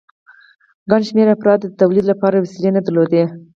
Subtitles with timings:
[0.89, 3.23] ګڼ شمېر افرادو د تولید لپاره وسیلې نه درلودې